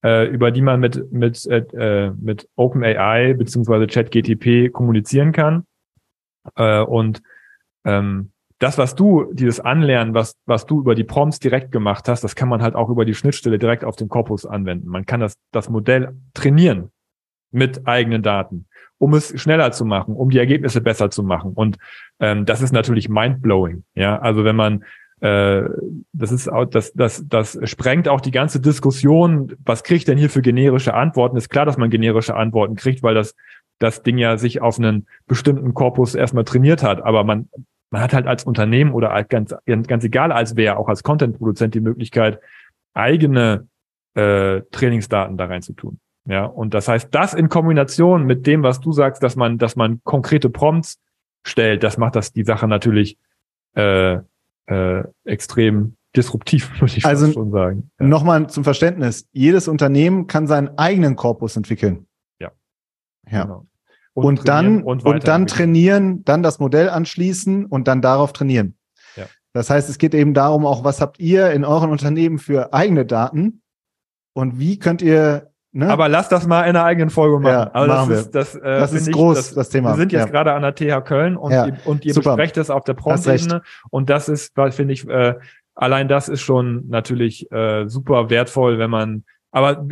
[0.05, 5.66] äh, über die man mit mit äh, mit OpenAI beziehungsweise ChatGTP kommunizieren kann
[6.57, 7.22] äh, und
[7.85, 8.31] ähm,
[8.64, 12.35] das, was du, dieses Anlernen, was, was du über die Prompts direkt gemacht hast, das
[12.35, 14.88] kann man halt auch über die Schnittstelle direkt auf den Korpus anwenden.
[14.88, 16.90] Man kann das, das Modell trainieren
[17.50, 18.64] mit eigenen Daten,
[18.96, 21.53] um es schneller zu machen, um die Ergebnisse besser zu machen.
[21.53, 21.77] Und
[22.20, 23.85] ähm, das ist natürlich mindblowing.
[23.94, 24.85] Ja, also wenn man
[25.20, 25.68] äh,
[26.14, 30.31] das ist auch, das, das, das sprengt auch die ganze Diskussion, was kriegt denn hier
[30.31, 31.37] für generische Antworten?
[31.37, 33.35] Ist klar, dass man generische Antworten kriegt, weil das
[33.79, 37.03] das Ding ja sich auf einen bestimmten Korpus erstmal trainiert hat.
[37.03, 37.50] Aber man
[37.94, 41.76] man hat halt als Unternehmen oder als ganz, ganz egal als wer, auch als Content-Produzent
[41.76, 42.40] die Möglichkeit,
[42.92, 43.68] eigene
[44.14, 46.00] äh, Trainingsdaten da rein zu tun.
[46.26, 49.76] Ja, und das heißt, das in Kombination mit dem, was du sagst, dass man, dass
[49.76, 50.98] man konkrete Prompts
[51.46, 53.16] stellt, das macht das die Sache natürlich
[53.76, 54.18] äh,
[54.66, 57.92] äh, extrem disruptiv, würde ich also schon sagen.
[58.00, 58.07] Ja.
[58.07, 59.28] Nochmal zum Verständnis.
[59.30, 62.09] Jedes Unternehmen kann seinen eigenen Korpus entwickeln.
[62.40, 62.50] Ja.
[63.30, 63.42] Ja.
[63.44, 63.66] Genau.
[64.14, 68.77] Und, und dann, und, und dann trainieren, dann das Modell anschließen und dann darauf trainieren.
[69.16, 69.24] Ja.
[69.53, 73.05] Das heißt, es geht eben darum, auch was habt ihr in euren Unternehmen für eigene
[73.05, 73.62] Daten
[74.33, 75.90] und wie könnt ihr Ne?
[75.90, 77.53] Aber lass das mal in einer eigenen Folge machen.
[77.53, 79.90] Ja, also machen das ist, das, äh, das ist groß, das, das, Thema.
[79.90, 80.31] Wir sind jetzt ja.
[80.31, 81.66] gerade an der TH Köln und, ja.
[81.66, 82.37] ihr, und ihr Super.
[82.37, 83.61] besprecht es auf der Prompt-Ebene.
[83.90, 85.35] Und das ist, finde ich, äh,
[85.74, 89.86] allein das ist schon natürlich äh, super wertvoll, wenn man aber,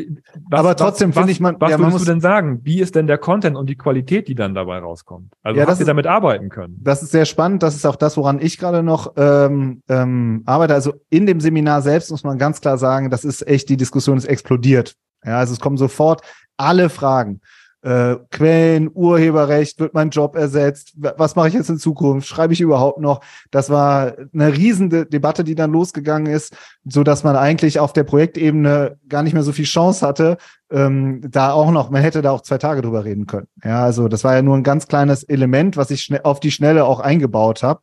[0.50, 2.62] was, aber trotzdem finde ich man, was ja, man würdest du denn sagen?
[2.64, 5.34] Wie ist denn der Content und die Qualität, die dann dabei rauskommt?
[5.44, 6.80] Also ja, habt ihr damit arbeiten können?
[6.82, 7.62] Das ist sehr spannend.
[7.62, 10.74] Das ist auch das, woran ich gerade noch ähm, ähm, arbeite.
[10.74, 14.18] Also in dem Seminar selbst muss man ganz klar sagen, das ist echt, die Diskussion
[14.18, 14.96] ist explodiert.
[15.24, 16.22] Ja, also es kommen sofort
[16.56, 17.40] alle Fragen
[17.82, 22.60] äh, Quellen, Urheberrecht, wird mein Job ersetzt, was mache ich jetzt in Zukunft, schreibe ich
[22.60, 23.20] überhaupt noch?
[23.50, 28.04] Das war eine riesende Debatte, die dann losgegangen ist, so dass man eigentlich auf der
[28.04, 30.36] Projektebene gar nicht mehr so viel Chance hatte,
[30.70, 33.48] ähm, da auch noch, man hätte da auch zwei Tage drüber reden können.
[33.64, 36.84] Ja, also das war ja nur ein ganz kleines Element, was ich auf die Schnelle
[36.84, 37.80] auch eingebaut habe.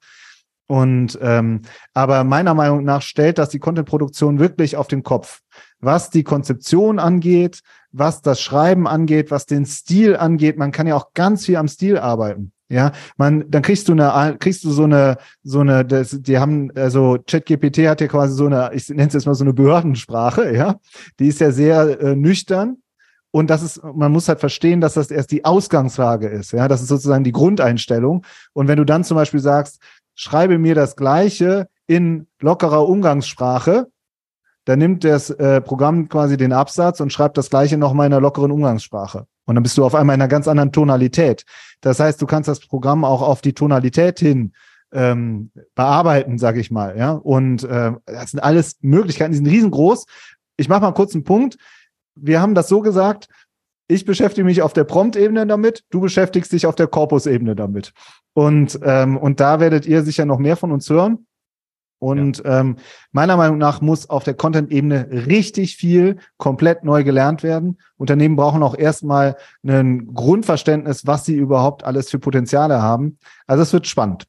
[0.68, 1.64] Und ähm,
[1.96, 5.42] aber meiner Meinung nach stellt das die Contentproduktion wirklich auf den Kopf.
[5.82, 7.62] Was die Konzeption angeht,
[7.92, 10.58] was das Schreiben angeht, was den Stil angeht.
[10.58, 12.52] Man kann ja auch ganz viel am Stil arbeiten.
[12.72, 16.72] Ja, man, dann kriegst du eine, kriegst du so eine, so eine, das, die haben,
[16.76, 20.56] also ChatGPT hat ja quasi so eine, ich nenne es jetzt mal so eine Behördensprache,
[20.56, 20.76] ja.
[21.20, 22.78] Die ist ja sehr äh, nüchtern.
[23.32, 26.52] Und das ist, man muss halt verstehen, dass das erst die Ausgangslage ist.
[26.52, 28.24] Ja, das ist sozusagen die Grundeinstellung.
[28.54, 29.80] Und wenn du dann zum Beispiel sagst,
[30.16, 33.88] schreibe mir das Gleiche in lockerer Umgangssprache,
[34.70, 38.22] dann nimmt das äh, Programm quasi den Absatz und schreibt das gleiche nochmal in einer
[38.22, 39.26] lockeren Umgangssprache.
[39.46, 41.44] Und dann bist du auf einmal in einer ganz anderen Tonalität.
[41.82, 44.54] Das heißt, du kannst das Programm auch auf die Tonalität hin
[44.92, 46.96] ähm, bearbeiten, sage ich mal.
[47.00, 50.06] Ja, und äh, das sind alles Möglichkeiten, die sind riesengroß.
[50.58, 51.58] Ich mache mal kurz einen Punkt.
[52.14, 53.28] Wir haben das so gesagt,
[53.88, 57.92] ich beschäftige mich auf der Prompt-Ebene damit, du beschäftigst dich auf der Korpus-Ebene damit.
[58.34, 61.26] Und, ähm, und da werdet ihr sicher noch mehr von uns hören.
[62.00, 62.62] Und ja.
[62.62, 62.78] ähm,
[63.12, 67.78] meiner Meinung nach muss auf der Content-Ebene richtig viel komplett neu gelernt werden.
[67.98, 69.36] Unternehmen brauchen auch erstmal
[69.68, 73.18] ein Grundverständnis, was sie überhaupt alles für Potenziale haben.
[73.48, 74.26] Also es wird spannend.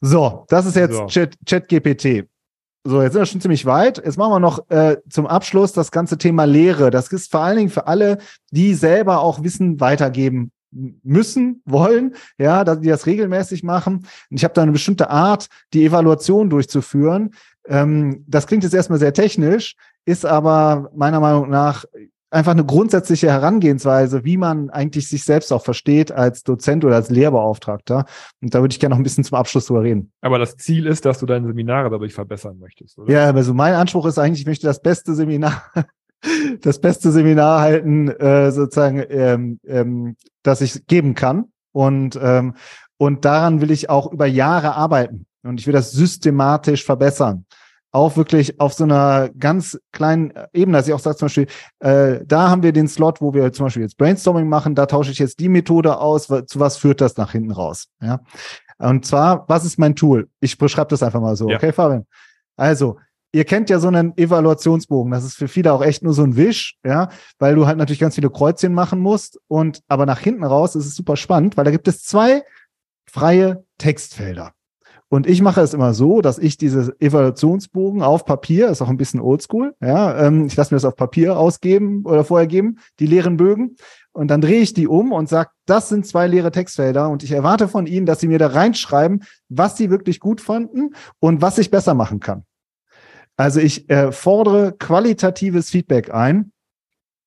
[0.00, 1.06] So, das ist jetzt so.
[1.06, 2.26] Chat, ChatGPT.
[2.84, 3.98] So, jetzt sind wir schon ziemlich weit.
[3.98, 6.90] Jetzt machen wir noch äh, zum Abschluss das ganze Thema Lehre.
[6.90, 8.18] Das ist vor allen Dingen für alle,
[8.50, 14.06] die selber auch Wissen weitergeben müssen, wollen, ja, dass die das regelmäßig machen.
[14.30, 17.30] Und ich habe da eine bestimmte Art, die Evaluation durchzuführen.
[17.66, 21.84] Ähm, das klingt jetzt erstmal sehr technisch, ist aber meiner Meinung nach
[22.30, 27.10] einfach eine grundsätzliche Herangehensweise, wie man eigentlich sich selbst auch versteht als Dozent oder als
[27.10, 28.04] Lehrbeauftragter.
[28.42, 30.12] Und da würde ich gerne noch ein bisschen zum Abschluss drüber reden.
[30.20, 33.12] Aber das Ziel ist, dass du deine Seminare dadurch verbessern möchtest, oder?
[33.12, 35.62] Ja, also mein Anspruch ist eigentlich, ich möchte das beste Seminar,
[36.60, 41.52] das beste Seminar halten, äh, sozusagen, ähm, ähm, das ich geben kann.
[41.72, 42.54] Und, ähm,
[42.96, 45.26] und daran will ich auch über Jahre arbeiten.
[45.42, 47.46] Und ich will das systematisch verbessern
[47.90, 51.46] auch wirklich auf so einer ganz kleinen Ebene, dass ich auch sage zum Beispiel,
[51.80, 55.10] äh, da haben wir den Slot, wo wir zum Beispiel jetzt Brainstorming machen, da tausche
[55.10, 57.88] ich jetzt die Methode aus, zu was führt das nach hinten raus.
[58.02, 58.20] Ja.
[58.78, 60.28] Und zwar, was ist mein Tool?
[60.40, 61.56] Ich beschreibe das einfach mal so, ja.
[61.56, 62.06] okay, Fabian?
[62.56, 62.98] Also,
[63.32, 65.12] ihr kennt ja so einen Evaluationsbogen.
[65.12, 68.00] Das ist für viele auch echt nur so ein Wisch, ja, weil du halt natürlich
[68.00, 69.38] ganz viele Kreuzchen machen musst.
[69.48, 72.42] Und aber nach hinten raus ist es super spannend, weil da gibt es zwei
[73.06, 74.52] freie Textfelder.
[75.10, 78.98] Und ich mache es immer so, dass ich diese Evaluationsbogen auf Papier, ist auch ein
[78.98, 83.06] bisschen oldschool, ja, ähm, ich lasse mir das auf Papier ausgeben oder vorher geben, die
[83.06, 83.76] leeren Bögen.
[84.12, 87.32] Und dann drehe ich die um und sage, das sind zwei leere Textfelder und ich
[87.32, 91.56] erwarte von Ihnen, dass Sie mir da reinschreiben, was Sie wirklich gut fanden und was
[91.56, 92.44] ich besser machen kann.
[93.38, 96.50] Also ich äh, fordere qualitatives Feedback ein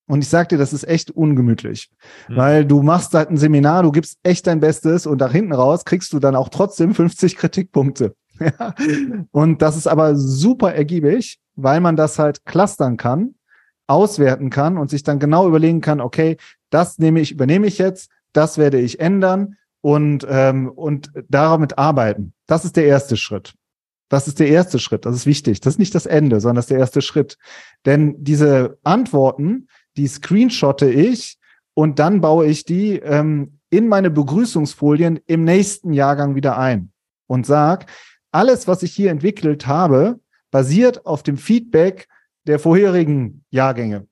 [0.06, 1.90] und ich sag dir, das ist echt ungemütlich,
[2.28, 2.36] mhm.
[2.36, 5.86] weil du machst halt ein Seminar, du gibst echt dein Bestes und nach hinten raus
[5.86, 8.14] kriegst du dann auch trotzdem 50 Kritikpunkte.
[9.30, 13.34] und das ist aber super ergiebig, weil man das halt clustern kann,
[13.86, 16.36] auswerten kann und sich dann genau überlegen kann, okay,
[16.68, 22.34] das nehme ich, übernehme ich jetzt, das werde ich ändern und, ähm, und damit arbeiten.
[22.46, 23.54] Das ist der erste Schritt.
[24.12, 25.06] Das ist der erste Schritt.
[25.06, 25.62] Das ist wichtig.
[25.62, 27.38] Das ist nicht das Ende, sondern das ist der erste Schritt.
[27.86, 31.38] Denn diese Antworten, die screenshotte ich
[31.72, 36.92] und dann baue ich die ähm, in meine Begrüßungsfolien im nächsten Jahrgang wieder ein
[37.26, 37.86] und sag,
[38.32, 40.20] alles, was ich hier entwickelt habe,
[40.50, 42.06] basiert auf dem Feedback
[42.46, 44.08] der vorherigen Jahrgänge.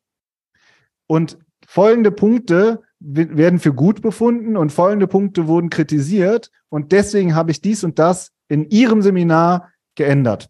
[1.09, 1.37] Und
[1.67, 7.61] folgende Punkte werden für gut befunden und folgende Punkte wurden kritisiert und deswegen habe ich
[7.61, 9.69] dies und das in Ihrem Seminar
[10.01, 10.49] geändert.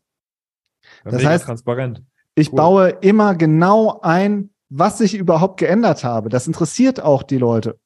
[1.05, 2.05] Das heißt, transparent.
[2.37, 2.57] ich cool.
[2.57, 6.29] baue immer genau ein, was ich überhaupt geändert habe.
[6.29, 7.81] Das interessiert auch die Leute.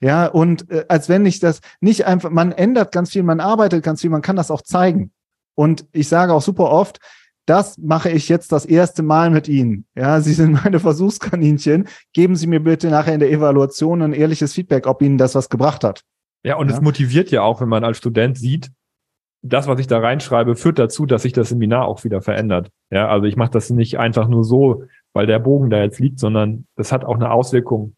[0.00, 3.84] Ja, und äh, als wenn ich das nicht einfach, man ändert ganz viel, man arbeitet
[3.84, 5.12] ganz viel, man kann das auch zeigen.
[5.54, 6.98] Und ich sage auch super oft,
[7.44, 9.84] das mache ich jetzt das erste Mal mit Ihnen.
[9.94, 11.86] Ja, Sie sind meine Versuchskaninchen.
[12.14, 15.50] Geben Sie mir bitte nachher in der Evaluation ein ehrliches Feedback, ob Ihnen das was
[15.50, 16.02] gebracht hat.
[16.42, 16.76] Ja, und ja.
[16.76, 18.70] es motiviert ja auch, wenn man als Student sieht,
[19.44, 22.70] das, was ich da reinschreibe, führt dazu, dass sich das Seminar auch wieder verändert.
[22.90, 26.18] Ja, also ich mache das nicht einfach nur so, weil der Bogen da jetzt liegt,
[26.18, 27.94] sondern das hat auch eine Auswirkung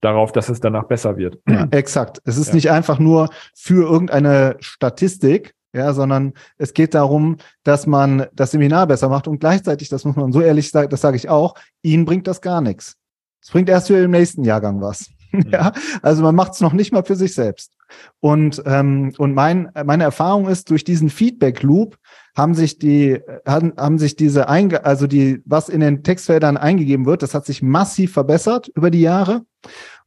[0.00, 1.38] darauf, dass es danach besser wird.
[1.48, 2.22] Ja, exakt.
[2.24, 2.54] Es ist ja.
[2.54, 8.86] nicht einfach nur für irgendeine Statistik, ja, sondern es geht darum, dass man das Seminar
[8.86, 12.06] besser macht und gleichzeitig, das muss man so ehrlich sagen, das sage ich auch, Ihnen
[12.06, 12.96] bringt das gar nichts.
[13.42, 15.10] Es bringt erst für den nächsten Jahrgang was.
[15.50, 15.72] Ja,
[16.02, 17.72] also man macht es noch nicht mal für sich selbst.
[18.20, 21.96] Und ähm, und mein meine Erfahrung ist durch diesen Feedback Loop
[22.36, 27.06] haben sich die, haben, haben sich diese, einge also die, was in den Textfeldern eingegeben
[27.06, 29.42] wird, das hat sich massiv verbessert über die Jahre.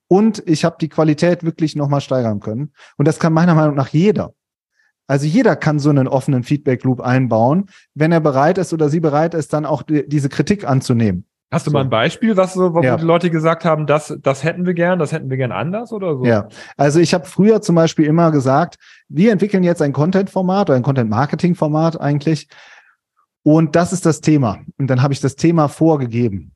[0.08, 2.74] Und ich habe die Qualität wirklich nochmal steigern können.
[2.98, 4.34] Und das kann meiner Meinung nach jeder.
[5.08, 7.66] Also jeder kann so einen offenen Feedback Loop einbauen,
[7.96, 11.26] wenn er bereit ist oder sie bereit ist, dann auch die, diese Kritik anzunehmen.
[11.52, 11.78] Hast du so.
[11.78, 12.96] mal ein Beispiel, was so, wo ja.
[12.96, 16.16] die Leute gesagt haben, das, das hätten wir gern, das hätten wir gern anders oder
[16.16, 16.26] so?
[16.26, 20.78] Ja, also ich habe früher zum Beispiel immer gesagt, wir entwickeln jetzt ein Content-Format oder
[20.78, 22.48] ein Content-Marketing-Format eigentlich.
[23.42, 24.60] Und das ist das Thema.
[24.78, 26.52] Und dann habe ich das Thema vorgegeben.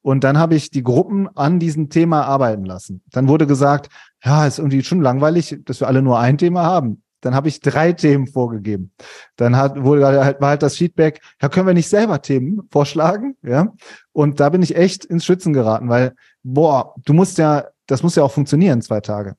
[0.00, 3.02] Und dann habe ich die Gruppen an diesem Thema arbeiten lassen.
[3.12, 3.88] Dann wurde gesagt,
[4.24, 7.02] ja, ist irgendwie schon langweilig, dass wir alle nur ein Thema haben.
[7.22, 8.92] Dann habe ich drei Themen vorgegeben.
[9.36, 13.36] Dann hat, wurde halt, war halt das Feedback, ja, können wir nicht selber Themen vorschlagen?
[13.42, 13.72] Ja.
[14.12, 18.16] Und da bin ich echt ins Schwitzen geraten, weil, boah, du musst ja, das muss
[18.16, 19.36] ja auch funktionieren, zwei Tage.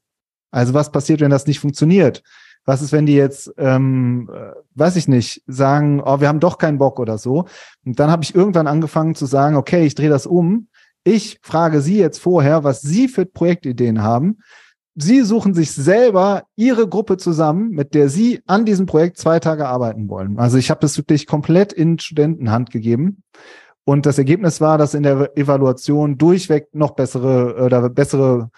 [0.49, 2.23] Also was passiert, wenn das nicht funktioniert?
[2.65, 6.57] Was ist, wenn die jetzt, ähm, äh, weiß ich nicht, sagen, oh, wir haben doch
[6.57, 7.45] keinen Bock oder so?
[7.85, 10.69] Und dann habe ich irgendwann angefangen zu sagen, okay, ich drehe das um.
[11.03, 14.37] Ich frage Sie jetzt vorher, was Sie für Projektideen haben
[14.95, 19.67] Sie suchen sich selber Ihre Gruppe zusammen, mit der Sie an diesem Projekt zwei Tage
[19.67, 20.37] arbeiten wollen.
[20.37, 23.23] Also ich habe das wirklich komplett in Studentenhand gegeben.
[23.85, 28.49] Und das Ergebnis war, dass in der Evaluation durchweg noch bessere oder bessere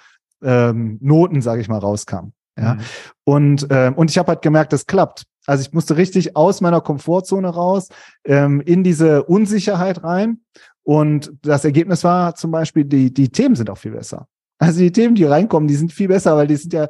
[0.43, 2.33] ähm, Noten, sage ich mal, rauskamen.
[2.57, 2.75] Ja.
[2.75, 2.79] Mhm.
[3.23, 5.25] Und, äh, und ich habe halt gemerkt, das klappt.
[5.45, 7.89] Also ich musste richtig aus meiner Komfortzone raus,
[8.23, 10.41] ähm, in diese Unsicherheit rein.
[10.83, 14.27] Und das Ergebnis war zum Beispiel, die, die Themen sind auch viel besser.
[14.57, 16.87] Also die Themen, die reinkommen, die sind viel besser, weil die sind ja,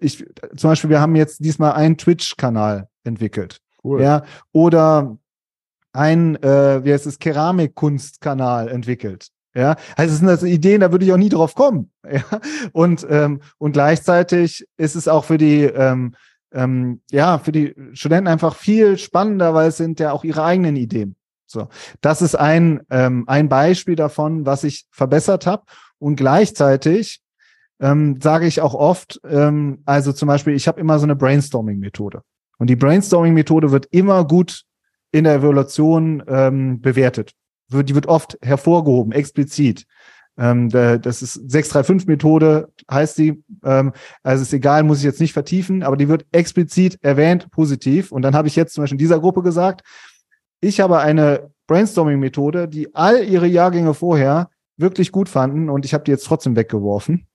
[0.00, 0.24] ich,
[0.56, 3.60] zum Beispiel, wir haben jetzt diesmal einen Twitch-Kanal entwickelt.
[3.82, 4.02] Cool.
[4.02, 5.18] Ja, oder
[5.92, 9.28] ein, äh, wie heißt es, Keramikkunstkanal entwickelt.
[9.54, 11.90] Ja, also es sind also Ideen, da würde ich auch nie drauf kommen.
[12.10, 12.24] Ja,
[12.72, 16.14] und ähm, und gleichzeitig ist es auch für die ähm,
[16.52, 20.76] ähm, ja für die Studenten einfach viel spannender, weil es sind ja auch ihre eigenen
[20.76, 21.14] Ideen.
[21.46, 21.68] So,
[22.00, 25.62] das ist ein ähm, ein Beispiel davon, was ich verbessert habe
[26.02, 27.20] und gleichzeitig
[27.80, 32.22] ähm, sage ich auch oft, ähm, also zum Beispiel, ich habe immer so eine Brainstorming-Methode
[32.58, 34.64] und die Brainstorming-Methode wird immer gut
[35.10, 37.34] in der Evaluation ähm, bewertet
[37.72, 39.86] die wird oft hervorgehoben, explizit.
[40.38, 43.42] Ähm, das ist 635-Methode, heißt die.
[43.64, 48.12] Ähm, also ist egal, muss ich jetzt nicht vertiefen, aber die wird explizit erwähnt, positiv.
[48.12, 49.82] Und dann habe ich jetzt zum Beispiel in dieser Gruppe gesagt,
[50.60, 56.04] ich habe eine Brainstorming-Methode, die all ihre Jahrgänge vorher wirklich gut fanden und ich habe
[56.04, 57.26] die jetzt trotzdem weggeworfen.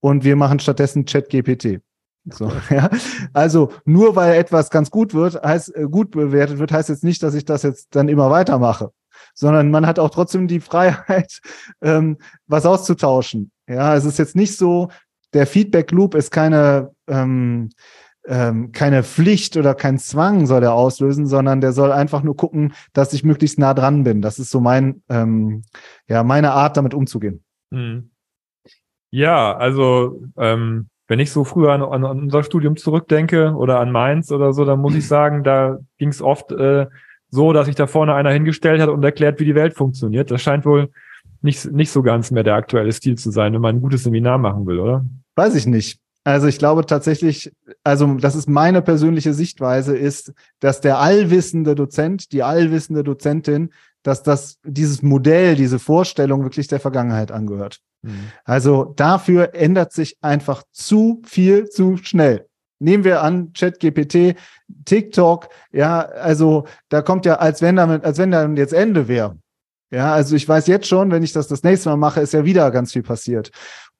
[0.00, 1.80] Und wir machen stattdessen Chat-GPT.
[2.24, 2.90] So, ja.
[3.32, 7.22] Also nur weil etwas ganz gut wird, heißt äh, gut bewertet wird, heißt jetzt nicht,
[7.22, 8.92] dass ich das jetzt dann immer weitermache
[9.34, 11.40] sondern man hat auch trotzdem die Freiheit,
[11.82, 13.50] ähm, was auszutauschen.
[13.68, 14.88] Ja, es ist jetzt nicht so,
[15.32, 17.70] der Feedback Loop ist keine, ähm,
[18.26, 22.74] ähm, keine Pflicht oder kein Zwang soll er auslösen, sondern der soll einfach nur gucken,
[22.92, 24.22] dass ich möglichst nah dran bin.
[24.22, 25.62] Das ist so mein, ähm,
[26.08, 27.42] ja, meine Art, damit umzugehen.
[27.70, 28.10] Mhm.
[29.10, 34.30] Ja, also ähm, wenn ich so früher an, an, unser Studium zurückdenke oder an Mainz
[34.30, 36.86] oder so, dann muss ich sagen, da ging es oft äh,
[37.28, 40.30] so, dass sich da vorne einer hingestellt hat und erklärt, wie die Welt funktioniert.
[40.30, 40.90] Das scheint wohl
[41.40, 44.38] nicht, nicht so ganz mehr der aktuelle Stil zu sein, wenn man ein gutes Seminar
[44.38, 45.04] machen will, oder?
[45.34, 46.01] Weiß ich nicht.
[46.24, 52.32] Also ich glaube tatsächlich, also das ist meine persönliche Sichtweise, ist, dass der allwissende Dozent,
[52.32, 53.72] die allwissende Dozentin,
[54.04, 57.80] dass das dieses Modell, diese Vorstellung wirklich der Vergangenheit angehört.
[58.02, 58.30] Mhm.
[58.44, 62.46] Also dafür ändert sich einfach zu viel zu schnell.
[62.78, 64.36] Nehmen wir an, ChatGPT,
[64.84, 69.38] TikTok, ja, also da kommt ja, als wenn damit, als wenn dann jetzt Ende wäre.
[69.92, 72.44] Ja, also ich weiß jetzt schon, wenn ich das das nächste Mal mache, ist ja
[72.44, 73.50] wieder ganz viel passiert.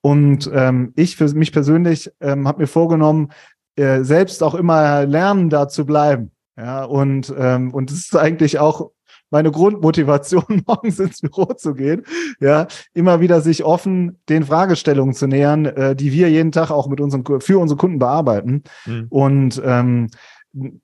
[0.03, 3.31] Und ähm, ich für mich persönlich ähm, habe mir vorgenommen,
[3.77, 6.33] äh, selbst auch immer lernen da zu bleiben.
[6.57, 8.91] Ja, und ähm, und das ist eigentlich auch
[9.31, 12.05] meine Grundmotivation, morgens ins Büro zu gehen,
[12.39, 16.87] ja, immer wieder sich offen den Fragestellungen zu nähern, äh, die wir jeden Tag auch
[16.87, 18.63] mit unseren für unsere Kunden bearbeiten.
[18.85, 19.07] Mhm.
[19.09, 20.09] Und ähm,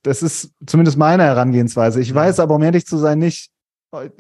[0.03, 2.01] das ist zumindest meine Herangehensweise.
[2.01, 2.17] Ich mhm.
[2.17, 3.51] weiß aber, um ehrlich zu sein, nicht,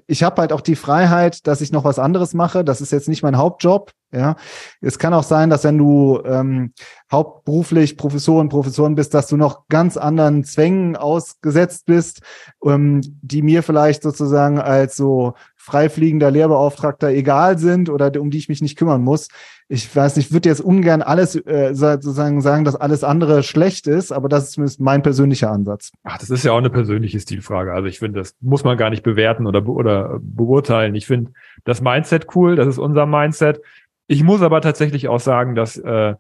[0.07, 2.64] ich habe halt auch die Freiheit, dass ich noch was anderes mache.
[2.64, 3.92] Das ist jetzt nicht mein Hauptjob.
[4.11, 4.37] Ja,
[4.81, 6.72] es kann auch sein, dass wenn du ähm,
[7.12, 12.22] hauptberuflich Professorin, Professoren bist, dass du noch ganz anderen Zwängen ausgesetzt bist,
[12.64, 15.35] ähm, die mir vielleicht sozusagen als so
[15.68, 19.28] freifliegender Lehrbeauftragter egal sind oder um die ich mich nicht kümmern muss.
[19.68, 23.87] Ich weiß nicht, ich würde jetzt ungern alles äh, sozusagen sagen, dass alles andere schlecht
[23.87, 25.90] ist, aber das ist zumindest mein persönlicher Ansatz.
[26.04, 27.74] Ach, das ist ja auch eine persönliche Stilfrage.
[27.74, 30.94] Also ich finde, das muss man gar nicht bewerten oder, be oder beurteilen.
[30.94, 31.33] Ich finde
[31.64, 33.61] das Mindset cool, das ist unser Mindset.
[34.07, 36.14] Ich muss aber tatsächlich auch sagen, dass, äh,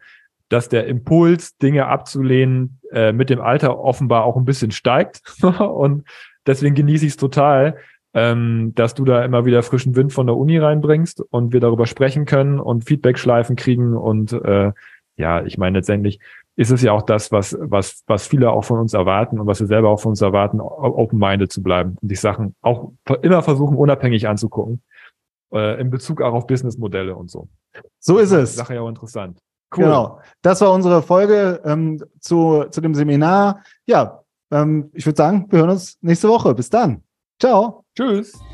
[0.50, 5.22] dass der Impuls, Dinge abzulehnen, äh, mit dem Alter offenbar auch ein bisschen steigt.
[5.42, 6.04] und
[6.46, 7.78] deswegen genieße ich es total,
[8.18, 11.86] ähm, dass du da immer wieder frischen Wind von der Uni reinbringst und wir darüber
[11.86, 13.96] sprechen können und Feedback-Schleifen kriegen.
[13.96, 14.72] Und äh,
[15.16, 16.18] ja, ich meine, letztendlich
[16.56, 19.60] ist es ja auch das, was, was, was viele auch von uns erwarten und was
[19.60, 22.90] wir selber auch von uns erwarten, open-minded zu bleiben und die Sachen auch
[23.22, 24.82] immer versuchen, unabhängig anzugucken,
[25.52, 27.48] äh, in Bezug auch auf Businessmodelle und so.
[28.00, 28.56] So ist es.
[28.56, 29.38] Sache ja auch interessant.
[29.76, 29.84] Cool.
[29.84, 30.20] Genau.
[30.42, 33.62] Das war unsere Folge ähm, zu, zu dem Seminar.
[33.86, 36.54] Ja, ähm, ich würde sagen, wir hören uns nächste Woche.
[36.54, 37.02] Bis dann.
[37.40, 37.84] Ciao.
[37.94, 38.47] Tschüss.